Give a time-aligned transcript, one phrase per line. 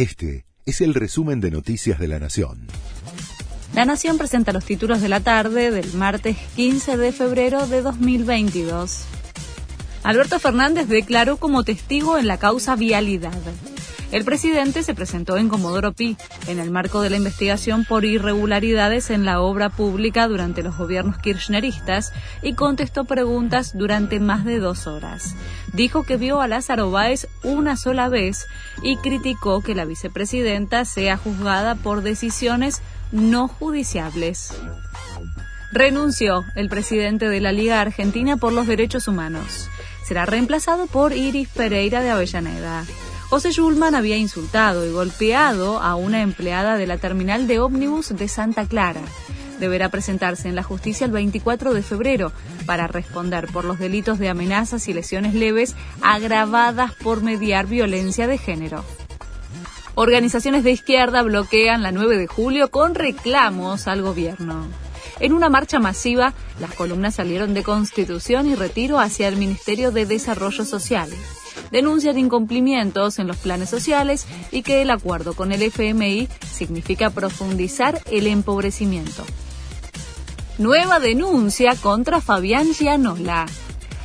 [0.00, 2.68] Este es el resumen de Noticias de la Nación.
[3.74, 9.02] La Nación presenta los títulos de la tarde del martes 15 de febrero de 2022.
[10.02, 13.42] Alberto Fernández declaró como testigo en la causa Vialidad.
[14.12, 16.16] El presidente se presentó en Comodoro Pi
[16.48, 21.18] en el marco de la investigación por irregularidades en la obra pública durante los gobiernos
[21.18, 22.12] kirchneristas
[22.42, 25.36] y contestó preguntas durante más de dos horas.
[25.72, 28.46] Dijo que vio a Lázaro Báez una sola vez
[28.82, 34.52] y criticó que la vicepresidenta sea juzgada por decisiones no judiciables.
[35.72, 39.68] Renunció el presidente de la Liga Argentina por los Derechos Humanos.
[40.04, 42.84] Será reemplazado por Iris Pereira de Avellaneda.
[43.30, 48.26] José Schulman había insultado y golpeado a una empleada de la terminal de ómnibus de
[48.26, 49.02] Santa Clara.
[49.60, 52.32] Deberá presentarse en la justicia el 24 de febrero
[52.66, 58.36] para responder por los delitos de amenazas y lesiones leves agravadas por mediar violencia de
[58.36, 58.84] género.
[59.94, 64.66] Organizaciones de izquierda bloquean la 9 de julio con reclamos al gobierno.
[65.20, 70.04] En una marcha masiva, las columnas salieron de Constitución y Retiro hacia el Ministerio de
[70.04, 71.10] Desarrollo Social
[71.70, 78.00] denuncian incumplimientos en los planes sociales y que el acuerdo con el FMI significa profundizar
[78.10, 79.24] el empobrecimiento.
[80.58, 83.46] Nueva denuncia contra Fabián Gianola.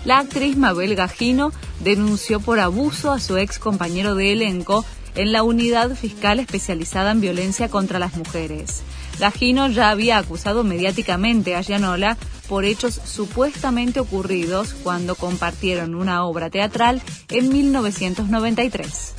[0.05, 5.43] La actriz Mabel Gajino denunció por abuso a su ex compañero de elenco en la
[5.43, 8.83] unidad fiscal especializada en violencia contra las mujeres.
[9.19, 16.49] Gajino ya había acusado mediáticamente a Gianola por hechos supuestamente ocurridos cuando compartieron una obra
[16.49, 19.13] teatral en 1993.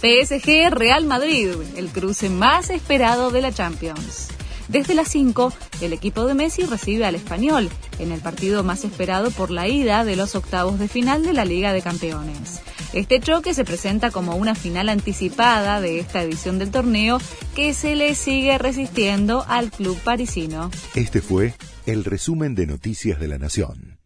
[0.00, 4.28] PSG Real Madrid, el cruce más esperado de la Champions.
[4.68, 9.30] Desde las 5, el equipo de Messi recibe al español en el partido más esperado
[9.30, 12.60] por la ida de los octavos de final de la Liga de Campeones.
[12.92, 17.18] Este choque se presenta como una final anticipada de esta edición del torneo
[17.54, 20.70] que se le sigue resistiendo al club parisino.
[20.94, 21.54] Este fue
[21.86, 23.97] el resumen de Noticias de la Nación.